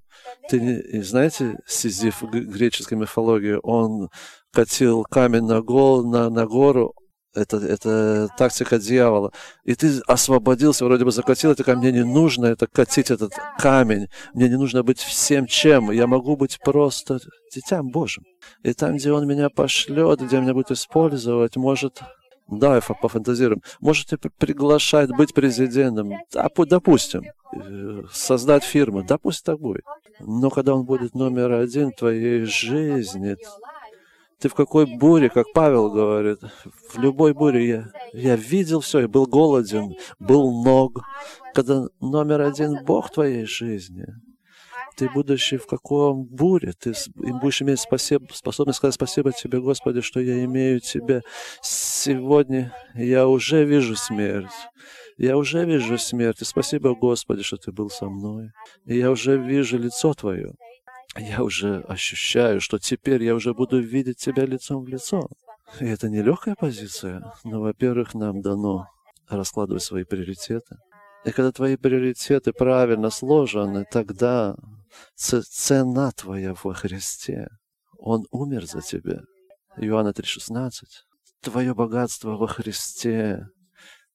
Ты, 0.49 1.02
знаете, 1.02 1.59
Сизиф 1.66 2.23
в 2.23 2.30
греческой 2.30 2.97
мифологии, 2.97 3.59
он 3.62 4.09
катил 4.52 5.02
камень 5.02 5.45
на, 5.45 5.61
гол, 5.61 6.06
на, 6.06 6.30
на 6.30 6.47
гору, 6.47 6.95
это, 7.37 7.59
это 7.59 8.28
тактика 8.37 8.78
дьявола. 8.78 9.33
И 9.64 9.75
ты 9.75 10.00
освободился, 10.07 10.85
вроде 10.85 11.05
бы 11.05 11.11
закатил 11.11 11.50
это 11.50 11.64
ко 11.64 11.76
мне 11.76 11.93
не 11.93 12.05
нужно 12.05 12.47
это 12.47 12.66
катить 12.66 13.11
этот 13.11 13.33
камень. 13.59 14.09
Мне 14.35 14.49
не 14.49 14.57
нужно 14.57 14.83
быть 14.83 14.99
всем 14.99 15.47
чем. 15.47 15.90
Я 15.90 16.07
могу 16.07 16.37
быть 16.37 16.59
просто 16.64 17.21
детям 17.55 17.90
Божьим. 17.90 18.25
И 18.62 18.73
там, 18.73 18.97
где 18.97 19.12
Он 19.12 19.26
меня 19.26 19.50
пошлет, 19.50 20.21
где 20.21 20.40
меня 20.40 20.55
будет 20.55 20.71
использовать, 20.71 21.57
может... 21.57 22.00
Да, 22.49 22.81
пофантазируем. 22.81 23.61
Можете 23.81 24.19
приглашать 24.19 25.11
быть 25.11 25.35
президентом. 25.35 26.12
Допустим. 26.33 27.25
Э, 27.52 28.02
создать 28.12 28.62
фирму. 28.62 29.02
Допустим, 29.02 29.45
так 29.45 29.61
будет. 29.61 29.83
Но 30.21 30.50
когда 30.50 30.76
он 30.76 30.85
будет 30.85 31.14
номер 31.14 31.52
один 31.52 31.90
в 31.90 31.97
твоей 31.97 32.45
жизни, 32.45 33.37
ты 34.38 34.49
в 34.49 34.55
какой 34.55 34.87
буре, 34.87 35.31
как 35.31 35.47
Павел 35.55 35.90
говорит, 35.90 36.40
в 36.90 36.99
любой 36.99 37.33
буре 37.33 37.66
я, 37.66 37.90
я 38.12 38.37
видел 38.37 38.81
все, 38.81 39.00
я 39.00 39.09
был 39.09 39.26
голоден, 39.26 39.95
был 40.19 40.62
ног. 40.62 41.02
Когда 41.55 41.87
номер 42.00 42.43
один 42.43 42.85
Бог 42.85 43.11
твоей 43.11 43.47
жизни, 43.47 44.07
Ты, 44.97 45.09
будучи 45.09 45.57
в 45.57 45.66
каком 45.66 46.25
буре, 46.25 46.73
ты 46.78 46.93
будешь 47.14 47.62
иметь 47.62 47.81
спасибо, 47.81 48.26
способность 48.33 48.78
сказать 48.78 48.95
спасибо 48.95 49.33
тебе, 49.33 49.61
Господи, 49.61 50.00
что 50.02 50.21
я 50.21 50.45
имею 50.45 50.81
Тебя. 50.81 51.23
Сегодня 51.62 52.75
я 52.95 53.28
уже 53.28 53.64
вижу 53.64 53.97
смерть. 53.97 54.52
Я 55.19 55.38
уже 55.38 55.64
вижу 55.64 55.97
смерть. 55.97 56.43
И 56.43 56.45
спасибо, 56.45 56.95
Господи, 56.95 57.43
что 57.43 57.57
Ты 57.57 57.73
был 57.73 57.88
со 57.88 58.07
мной. 58.07 58.50
И 58.85 58.99
я 58.99 59.11
уже 59.11 59.38
вижу 59.38 59.78
лицо 59.78 60.12
Твое. 60.12 60.52
Я 61.16 61.42
уже 61.42 61.80
ощущаю, 61.80 62.60
что 62.60 62.78
теперь 62.78 63.22
я 63.22 63.34
уже 63.34 63.54
буду 63.54 63.80
видеть 63.80 64.18
Тебя 64.18 64.44
лицом 64.44 64.84
в 64.84 64.88
лицо. 64.88 65.28
И 65.80 65.84
это 65.84 66.08
не 66.08 66.22
легкая 66.22 66.54
позиция, 66.54 67.32
но, 67.44 67.60
во-первых, 67.60 68.14
нам 68.14 68.40
дано 68.40 68.88
раскладывать 69.28 69.82
свои 69.82 70.04
приоритеты. 70.04 70.76
И 71.25 71.30
когда 71.30 71.50
твои 71.50 71.76
приоритеты 71.76 72.52
правильно 72.52 73.10
сложены, 73.10 73.84
тогда 73.90 74.56
цена 75.16 76.12
твоя 76.12 76.54
во 76.62 76.75
Христе. 76.75 77.48
Он 77.98 78.26
умер 78.30 78.66
за 78.66 78.80
тебя. 78.80 79.22
Иоанна 79.76 80.10
3,16. 80.10 80.70
Твое 81.42 81.75
богатство 81.75 82.36
во 82.36 82.46
Христе. 82.46 83.48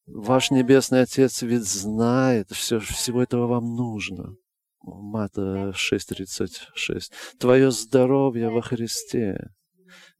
Ваш 0.05 0.51
Небесный 0.51 1.01
Отец 1.01 1.41
ведь 1.41 1.67
знает, 1.67 2.49
все, 2.51 2.79
всего 2.79 3.21
этого 3.21 3.47
вам 3.47 3.75
нужно. 3.75 4.35
Мата 4.83 5.73
6.36. 5.75 7.11
Твое 7.39 7.71
здоровье 7.71 8.49
во 8.49 8.61
Христе. 8.61 9.49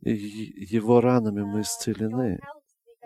И 0.02 0.12
его 0.12 1.02
ранами 1.02 1.42
мы 1.42 1.62
исцелены. 1.62 2.40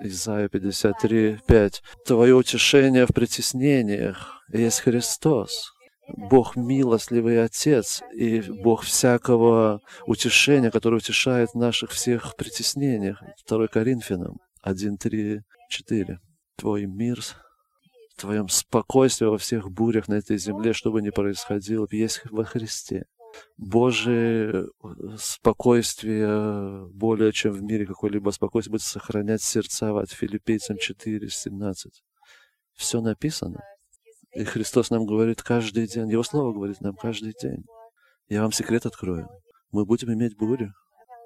Исайя 0.02 0.50
53, 0.50 1.40
5. 1.48 1.84
Твое 2.06 2.36
утешение 2.36 3.06
в 3.06 3.14
притеснениях 3.14 4.42
есть 4.52 4.82
Христос. 4.82 5.72
Бог 6.08 6.56
милостливый 6.56 7.44
Отец 7.44 8.04
и 8.14 8.42
Бог 8.42 8.84
всякого 8.84 9.82
утешения, 10.06 10.70
который 10.70 10.98
утешает 10.98 11.52
в 11.52 11.58
наших 11.58 11.92
всех 11.92 12.36
притеснениях. 12.36 13.24
2 13.48 13.68
Коринфянам 13.68 14.38
1, 14.62 14.98
3, 14.98 15.42
4. 15.70 16.20
Твой 16.58 16.86
мир, 16.86 17.20
твоем 18.16 18.48
спокойствии 18.50 19.26
во 19.26 19.38
всех 19.38 19.72
бурях 19.72 20.08
на 20.08 20.16
этой 20.16 20.38
земле, 20.38 20.74
что 20.74 20.92
бы 20.92 21.02
ни 21.02 21.10
происходило, 21.10 21.88
есть 21.92 22.22
во 22.30 22.44
Христе. 22.44 23.06
Божие 23.58 24.66
э, 24.66 24.68
спокойствие 25.18 26.88
более 26.94 27.32
чем 27.32 27.52
в 27.52 27.62
мире 27.62 27.86
какое-либо 27.86 28.30
спокойствие 28.30 28.72
будет 28.72 28.82
сохранять 28.82 29.42
сердца 29.42 29.98
от 29.98 30.10
Филиппийцам 30.12 30.78
4, 30.78 31.30
17. 31.30 32.04
Все 32.74 33.02
написано. 33.02 33.62
И 34.34 34.44
Христос 34.44 34.90
нам 34.90 35.06
говорит 35.06 35.42
каждый 35.42 35.88
день, 35.88 36.10
Его 36.10 36.24
Слово 36.24 36.54
говорит 36.54 36.82
нам 36.82 36.96
каждый 36.96 37.34
день. 37.42 37.66
Я 38.28 38.42
вам 38.42 38.52
секрет 38.52 38.86
открою. 38.86 39.30
Мы 39.72 39.86
будем 39.86 40.12
иметь 40.14 40.36
бурю. 40.38 40.74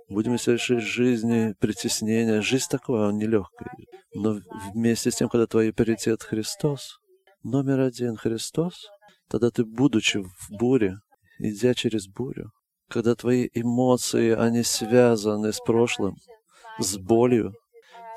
Будем 0.09 0.39
совершить 0.39 0.81
жизни 0.81 1.53
притеснения. 1.59 2.41
Жизнь 2.41 2.65
такая, 2.69 3.09
он 3.09 3.17
нелегкая. 3.17 3.71
Но 4.13 4.39
вместе 4.73 5.11
с 5.11 5.15
тем, 5.15 5.29
когда 5.29 5.45
твой 5.45 5.71
приоритет 5.71 6.23
Христос, 6.23 6.99
номер 7.43 7.81
один 7.81 8.15
Христос, 8.15 8.87
тогда 9.29 9.51
ты, 9.51 9.63
будучи 9.63 10.17
в 10.17 10.49
буре, 10.49 10.97
идя 11.37 11.75
через 11.75 12.07
бурю, 12.07 12.51
когда 12.89 13.13
твои 13.15 13.49
эмоции, 13.53 14.31
они 14.31 14.63
связаны 14.63 15.53
с 15.53 15.59
прошлым, 15.59 16.15
с 16.79 16.97
болью, 16.97 17.53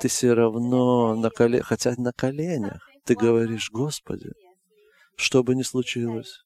ты 0.01 0.07
все 0.07 0.33
равно 0.33 1.15
на 1.15 1.29
коленях, 1.29 1.67
хотя 1.67 1.93
на 1.97 2.11
коленях, 2.11 2.89
ты 3.05 3.15
говоришь, 3.15 3.69
Господи, 3.71 4.31
что 5.15 5.43
бы 5.43 5.53
ни 5.53 5.61
случилось, 5.61 6.43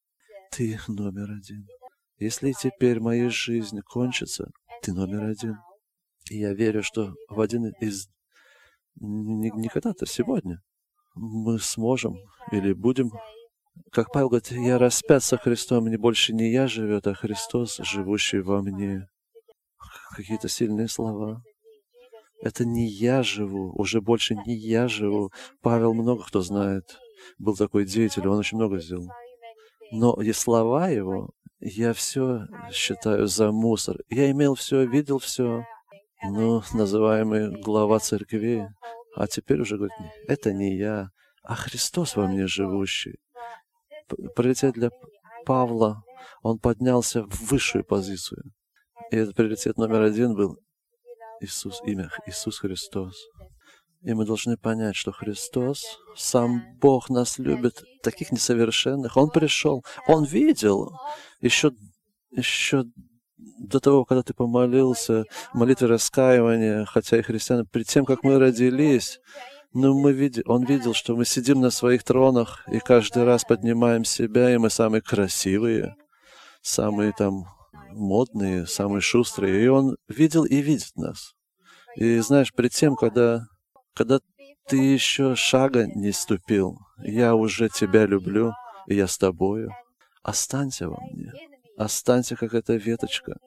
ты 0.51 0.77
номер 0.89 1.31
один. 1.31 1.65
Если 2.19 2.51
теперь 2.51 2.99
моя 2.99 3.29
жизнь 3.29 3.79
кончится, 3.81 4.51
ты 4.81 4.93
номер 4.93 5.25
один. 5.25 5.57
И 6.29 6.39
я 6.39 6.53
верю, 6.53 6.83
что 6.83 7.13
в 7.29 7.39
один 7.39 7.67
из... 7.79 8.07
Не, 8.95 9.69
когда-то, 9.69 10.05
сегодня 10.05 10.61
мы 11.15 11.59
сможем 11.59 12.17
или 12.51 12.73
будем 12.73 13.11
как 13.91 14.11
Павел 14.11 14.29
говорит, 14.29 14.51
я 14.51 14.77
распят 14.77 15.23
со 15.23 15.37
Христом, 15.37 15.87
не 15.87 15.97
больше 15.97 16.33
не 16.33 16.51
я 16.51 16.67
живет, 16.67 17.07
а 17.07 17.13
Христос, 17.13 17.77
живущий 17.83 18.39
во 18.39 18.61
мне. 18.61 19.07
Какие-то 20.15 20.49
сильные 20.49 20.87
слова. 20.87 21.43
Это 22.41 22.65
не 22.65 22.87
я 22.87 23.23
живу, 23.23 23.71
уже 23.75 24.01
больше 24.01 24.35
не 24.35 24.55
я 24.55 24.87
живу. 24.87 25.31
Павел 25.61 25.93
много 25.93 26.23
кто 26.23 26.41
знает. 26.41 26.99
Был 27.37 27.55
такой 27.55 27.85
деятель, 27.85 28.27
он 28.27 28.39
очень 28.39 28.57
много 28.57 28.79
сделал. 28.79 29.09
Но 29.91 30.13
и 30.21 30.31
слова 30.33 30.89
его, 30.89 31.31
я 31.59 31.93
все 31.93 32.47
считаю 32.71 33.27
за 33.27 33.51
мусор. 33.51 33.97
Я 34.09 34.29
имел 34.31 34.55
все, 34.55 34.85
видел 34.85 35.19
все. 35.19 35.63
Ну, 36.23 36.61
называемый 36.73 37.61
глава 37.61 37.99
церкви. 37.99 38.67
А 39.15 39.27
теперь 39.27 39.61
уже 39.61 39.77
говорит, 39.77 39.95
это 40.27 40.53
не 40.53 40.75
я, 40.77 41.09
а 41.43 41.55
Христос 41.55 42.15
во 42.15 42.27
мне 42.27 42.47
живущий 42.47 43.19
приоритет 44.35 44.73
для 44.73 44.89
Павла, 45.45 46.03
он 46.41 46.59
поднялся 46.59 47.23
в 47.23 47.51
высшую 47.51 47.83
позицию. 47.83 48.51
И 49.11 49.15
этот 49.15 49.35
приоритет 49.35 49.77
номер 49.77 50.01
один 50.01 50.35
был 50.35 50.57
Иисус, 51.39 51.81
имя 51.85 52.09
Иисус 52.25 52.59
Христос. 52.59 53.15
И 54.01 54.13
мы 54.13 54.25
должны 54.25 54.57
понять, 54.57 54.95
что 54.95 55.11
Христос, 55.11 55.99
сам 56.15 56.63
Бог 56.79 57.09
нас 57.09 57.39
любит, 57.39 57.83
таких 58.03 58.31
несовершенных. 58.31 59.17
Он 59.17 59.29
пришел, 59.29 59.83
Он 60.07 60.23
видел 60.23 60.91
еще, 61.41 61.71
еще 62.31 62.85
до 63.37 63.79
того, 63.79 64.05
когда 64.05 64.23
ты 64.23 64.33
помолился, 64.33 65.25
молитвы 65.53 65.87
раскаивания, 65.87 66.85
хотя 66.85 67.17
и 67.17 67.21
христиане, 67.21 67.65
перед 67.65 67.87
тем, 67.87 68.05
как 68.05 68.23
мы 68.23 68.39
родились, 68.39 69.19
но 69.73 69.93
мы 69.93 70.13
види, 70.13 70.41
он 70.45 70.63
видел, 70.63 70.93
что 70.93 71.15
мы 71.15 71.25
сидим 71.25 71.61
на 71.61 71.69
своих 71.69 72.03
тронах 72.03 72.63
и 72.67 72.79
каждый 72.79 73.23
раз 73.23 73.43
поднимаем 73.43 74.05
себя, 74.05 74.53
и 74.53 74.57
мы 74.57 74.69
самые 74.69 75.01
красивые, 75.01 75.95
самые 76.61 77.13
там 77.13 77.45
модные, 77.91 78.65
самые 78.65 79.01
шустрые. 79.01 79.63
И 79.63 79.67
он 79.67 79.97
видел 80.07 80.45
и 80.45 80.57
видит 80.57 80.95
нас. 80.95 81.33
И 81.95 82.19
знаешь, 82.19 82.53
перед 82.53 82.71
тем, 82.71 82.95
когда, 82.95 83.47
когда 83.97 84.19
ты 84.67 84.77
еще 84.77 85.35
шага 85.35 85.87
не 85.87 86.11
ступил, 86.11 86.77
я 86.99 87.33
уже 87.35 87.67
тебя 87.67 88.05
люблю, 88.05 88.53
и 88.85 88.93
я 88.93 89.07
с 89.07 89.17
тобою. 89.17 89.71
Останься 90.21 90.87
во 90.87 91.01
мне. 91.01 91.33
Останься, 91.77 92.35
как 92.35 92.53
эта 92.53 92.75
веточка. 92.75 93.37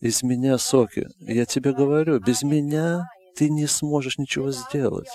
Из 0.00 0.22
меня 0.22 0.58
соки. 0.58 1.08
Я 1.20 1.46
тебе 1.46 1.72
говорю, 1.72 2.20
без 2.20 2.42
меня 2.42 3.08
ты 3.34 3.48
не 3.48 3.66
сможешь 3.66 4.18
ничего 4.18 4.52
сделать. 4.52 5.08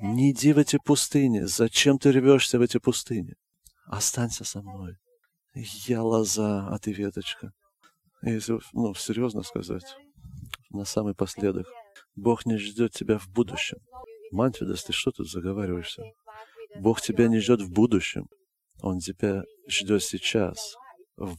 Не 0.00 0.30
иди 0.30 0.54
в 0.54 0.58
эти 0.58 0.78
пустыни. 0.82 1.40
Зачем 1.40 1.98
ты 1.98 2.10
рвешься 2.10 2.58
в 2.58 2.62
эти 2.62 2.78
пустыни? 2.78 3.34
Останься 3.86 4.44
со 4.44 4.62
мной. 4.62 4.96
Я 5.86 6.02
лоза, 6.02 6.68
а 6.68 6.78
ты 6.78 6.92
веточка. 6.92 7.52
Если, 8.22 8.58
ну, 8.72 8.94
серьезно 8.94 9.42
сказать, 9.42 9.96
на 10.70 10.86
самый 10.86 11.14
последок, 11.14 11.66
Бог 12.16 12.46
не 12.46 12.56
ждет 12.56 12.92
тебя 12.92 13.18
в 13.18 13.28
будущем. 13.28 13.78
Мантвидас, 14.32 14.84
ты 14.84 14.92
что 14.92 15.10
тут 15.10 15.30
заговариваешься? 15.30 16.02
Бог 16.76 17.00
тебя 17.00 17.28
не 17.28 17.38
ждет 17.38 17.60
в 17.60 17.70
будущем. 17.70 18.26
Он 18.80 18.98
тебя 18.98 19.44
ждет 19.68 20.02
сейчас, 20.02 20.74
в, 21.16 21.36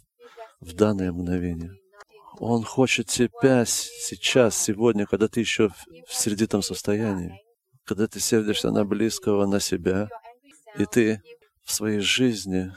в 0.60 0.74
данное 0.74 1.12
мгновение. 1.12 1.72
Он 2.40 2.64
хочет 2.64 3.08
тебя 3.08 3.66
сейчас, 3.66 4.58
сегодня, 4.58 5.06
когда 5.06 5.28
ты 5.28 5.40
еще 5.40 5.70
в 6.08 6.14
сердитом 6.14 6.62
состоянии 6.62 7.40
когда 7.86 8.08
ты 8.08 8.20
сердишься 8.20 8.72
на 8.72 8.86
близкого, 8.86 9.46
на 9.46 9.60
себя, 9.60 10.10
и 10.78 10.86
ты 10.86 11.22
в 11.64 11.72
своей 11.72 12.00
жизни, 12.00 12.72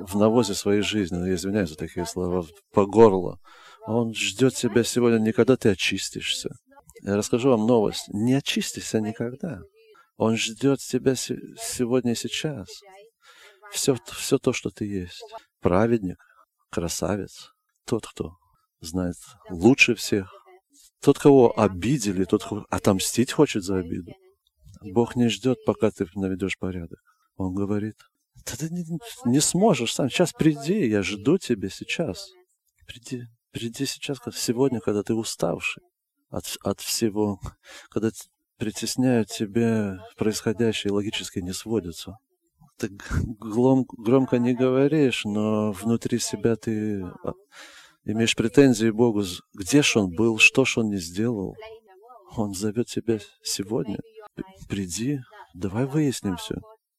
в 0.00 0.16
навозе 0.16 0.54
своей 0.54 0.82
жизни, 0.82 1.28
я 1.28 1.34
извиняюсь 1.34 1.70
за 1.70 1.76
такие 1.76 2.06
слова, 2.06 2.44
по 2.72 2.86
горло, 2.86 3.38
он 3.86 4.14
ждет 4.14 4.54
тебя 4.54 4.84
сегодня 4.84 5.18
не 5.18 5.32
когда 5.32 5.56
ты 5.56 5.70
очистишься. 5.70 6.50
Я 7.02 7.16
расскажу 7.16 7.50
вам 7.50 7.66
новость. 7.66 8.08
Не 8.08 8.34
очистишься 8.34 9.00
никогда. 9.00 9.60
Он 10.16 10.36
ждет 10.36 10.78
тебя 10.78 11.16
сегодня 11.16 12.12
и 12.12 12.16
сейчас. 12.16 12.68
Все, 13.72 13.96
все 14.06 14.38
то, 14.38 14.52
что 14.52 14.70
ты 14.70 14.84
есть. 14.84 15.22
Праведник, 15.60 16.18
красавец, 16.70 17.50
тот, 17.86 18.06
кто 18.06 18.36
знает 18.80 19.16
лучше 19.50 19.94
всех, 19.94 20.32
тот, 21.00 21.18
кого 21.18 21.58
обидели, 21.58 22.24
тот, 22.24 22.44
кто 22.44 22.66
отомстить 22.70 23.32
хочет 23.32 23.64
за 23.64 23.78
обиду. 23.78 24.12
Бог 24.82 25.16
не 25.16 25.28
ждет, 25.28 25.58
пока 25.64 25.90
ты 25.90 26.06
наведешь 26.14 26.58
порядок. 26.58 27.00
Он 27.36 27.54
говорит, 27.54 27.96
да 28.46 28.52
ты 28.56 28.68
не, 28.70 28.84
не 29.24 29.40
сможешь 29.40 29.94
сам. 29.94 30.08
Сейчас 30.08 30.32
приди, 30.32 30.86
я 30.86 31.02
жду 31.02 31.38
тебя 31.38 31.68
сейчас. 31.68 32.28
Приди, 32.86 33.24
приди 33.50 33.86
сейчас, 33.86 34.18
сегодня, 34.34 34.80
когда 34.80 35.02
ты 35.02 35.14
уставший 35.14 35.82
от, 36.32 36.56
от 36.62 36.80
всего, 36.80 37.40
когда 37.90 38.10
притесняют 38.56 39.28
тебя 39.28 39.98
происходящее 40.16 40.92
логически 40.92 41.38
не 41.40 41.52
сводится. 41.52 42.16
ты 42.78 42.90
громко 43.38 44.38
не 44.38 44.54
говоришь, 44.54 45.24
но 45.24 45.72
внутри 45.72 46.18
себя 46.18 46.56
ты 46.56 47.02
а, 47.02 47.32
имеешь 48.04 48.34
претензии 48.34 48.90
Богу. 48.90 49.22
Где 49.54 49.82
ж 49.82 49.96
он 49.96 50.10
был, 50.10 50.38
что 50.38 50.64
ж 50.64 50.78
он 50.78 50.88
не 50.88 50.98
сделал? 50.98 51.54
Он 52.34 52.54
зовет 52.54 52.86
тебя 52.86 53.20
сегодня. 53.42 53.98
Приди, 54.68 55.20
давай 55.54 55.84
выясним 55.84 56.36
все. 56.36 56.56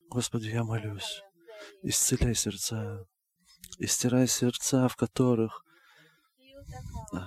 Господи, 0.09 0.49
я 0.49 0.63
молюсь. 0.63 1.23
Исцеляй 1.81 2.35
сердца. 2.35 3.05
И 3.79 3.87
стирай 3.87 4.27
сердца, 4.27 4.87
в 4.87 4.95
которых 4.95 5.63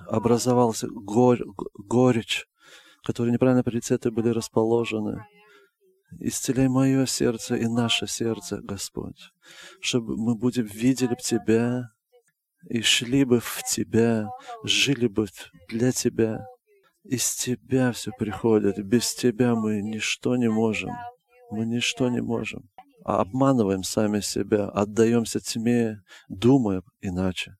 образовался 0.09 0.89
горь, 0.89 1.43
горечь, 1.75 2.47
которые 3.05 3.33
неправильно 3.33 3.63
рецепту 3.67 4.13
были 4.13 4.29
расположены. 4.29 5.25
Исцеляй 6.21 6.69
мое 6.69 7.05
сердце 7.07 7.57
и 7.57 7.67
наше 7.67 8.07
сердце, 8.07 8.61
Господь, 8.63 9.33
чтобы 9.81 10.17
мы 10.17 10.37
будем 10.37 10.65
видели 10.65 11.11
бы 11.11 11.17
Тебя 11.17 11.91
и 12.69 12.81
шли 12.81 13.25
бы 13.25 13.41
в 13.41 13.63
Тебя, 13.69 14.29
жили 14.65 15.09
бы 15.09 15.27
для 15.69 15.93
Тебя. 15.93 16.47
Из 17.05 17.35
Тебя 17.35 17.93
все 17.93 18.11
приходит. 18.19 18.85
Без 18.85 19.15
Тебя 19.15 19.55
мы 19.55 19.83
ничто 19.83 20.37
не 20.37 20.49
можем. 20.49 20.91
Мы 21.51 21.67
ничто 21.67 22.09
не 22.09 22.21
можем. 22.21 22.69
А 23.05 23.21
обманываем 23.21 23.85
сами 23.85 24.21
себя, 24.21 24.69
отдаемся 24.69 25.39
тьме, 25.39 26.03
думая 26.29 26.83
иначе. 27.01 27.57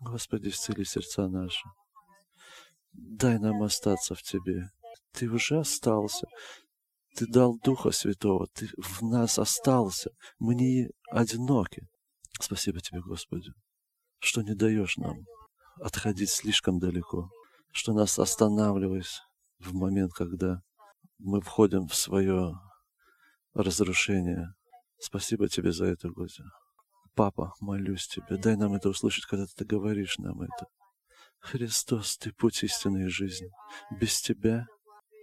Господи, 0.00 0.48
исцели 0.48 0.84
сердца 0.84 1.28
наши. 1.28 1.68
Дай 2.92 3.38
нам 3.38 3.62
остаться 3.62 4.14
в 4.14 4.22
Тебе. 4.22 4.70
Ты 5.12 5.28
уже 5.30 5.60
остался. 5.60 6.26
Ты 7.16 7.26
дал 7.26 7.58
Духа 7.58 7.90
Святого, 7.90 8.46
Ты 8.54 8.70
в 8.78 9.02
нас 9.02 9.38
остался. 9.38 10.10
Мы 10.38 10.54
не 10.54 10.88
одиноки. 11.10 11.86
Спасибо 12.40 12.80
Тебе, 12.80 13.00
Господи, 13.02 13.52
что 14.20 14.40
не 14.42 14.54
даешь 14.54 14.96
нам 14.96 15.26
отходить 15.82 16.30
слишком 16.30 16.78
далеко, 16.78 17.30
что 17.72 17.92
нас 17.92 18.18
останавливаешь 18.18 19.20
в 19.58 19.74
момент, 19.74 20.14
когда 20.14 20.62
мы 21.18 21.42
входим 21.42 21.86
в 21.88 21.94
свое 21.94 22.54
разрушение. 23.52 24.54
Спасибо 24.98 25.48
Тебе 25.48 25.72
за 25.72 25.86
это, 25.86 26.08
Господи. 26.08 26.48
Папа, 27.20 27.52
молюсь 27.60 28.08
Тебя, 28.08 28.38
дай 28.38 28.56
нам 28.56 28.72
это 28.72 28.88
услышать, 28.88 29.26
когда 29.26 29.44
Ты 29.44 29.66
говоришь 29.66 30.16
нам 30.16 30.40
это. 30.40 30.68
Христос, 31.38 32.16
Ты 32.16 32.32
путь 32.32 32.62
истины 32.62 33.04
и 33.04 33.08
жизни. 33.08 33.50
Без 33.90 34.22
Тебя 34.22 34.66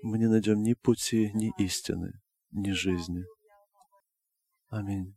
мы 0.03 0.19
не 0.19 0.27
найдем 0.27 0.62
ни 0.62 0.75
пути, 0.75 1.31
ни 1.33 1.51
истины, 1.57 2.12
ни 2.51 2.69
жизни. 2.69 3.25
Аминь. 4.69 5.16